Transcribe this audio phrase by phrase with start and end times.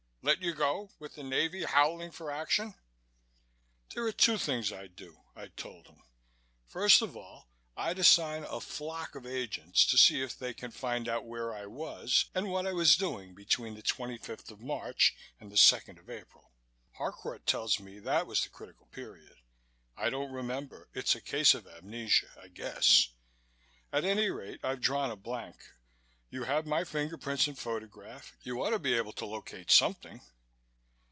[0.23, 2.75] Let you go, with the Navy howling for action?"
[3.95, 6.03] "There are two things I'd do," I told him.
[6.67, 11.09] "First of all, I'd assign a flock of agents to see if they can find
[11.09, 15.51] out where I was and what I was doing between the 25th of March and
[15.51, 16.51] the second of April.
[16.99, 19.37] Harcourt tells me that was the critical period.
[19.97, 20.87] I don't remember.
[20.93, 23.09] It's a case of amnesia, I guess.
[23.91, 25.55] At any rate, I've drawn a blank.
[26.33, 28.37] You have my fingerprints and photograph.
[28.41, 30.21] You ought to be able to locate something."